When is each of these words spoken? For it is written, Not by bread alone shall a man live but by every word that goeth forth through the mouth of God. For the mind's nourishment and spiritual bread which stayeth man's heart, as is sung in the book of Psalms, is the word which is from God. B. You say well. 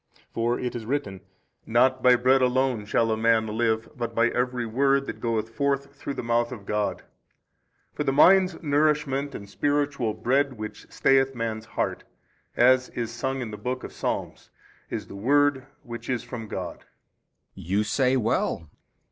For 0.33 0.59
it 0.59 0.75
is 0.75 0.87
written, 0.87 1.21
Not 1.67 2.01
by 2.01 2.15
bread 2.15 2.41
alone 2.41 2.87
shall 2.87 3.11
a 3.11 3.15
man 3.15 3.45
live 3.45 3.87
but 3.95 4.15
by 4.15 4.29
every 4.29 4.65
word 4.65 5.05
that 5.05 5.19
goeth 5.21 5.49
forth 5.49 5.93
through 5.95 6.15
the 6.15 6.23
mouth 6.23 6.51
of 6.51 6.65
God. 6.65 7.03
For 7.93 8.03
the 8.03 8.11
mind's 8.11 8.63
nourishment 8.63 9.35
and 9.35 9.47
spiritual 9.47 10.15
bread 10.15 10.53
which 10.53 10.89
stayeth 10.91 11.35
man's 11.35 11.65
heart, 11.77 12.03
as 12.57 12.89
is 12.89 13.11
sung 13.11 13.41
in 13.41 13.51
the 13.51 13.57
book 13.57 13.83
of 13.83 13.93
Psalms, 13.93 14.49
is 14.89 15.05
the 15.05 15.15
word 15.15 15.67
which 15.83 16.09
is 16.09 16.23
from 16.23 16.47
God. 16.47 16.79
B. 17.53 17.61
You 17.61 17.83
say 17.83 18.17
well. 18.17 18.71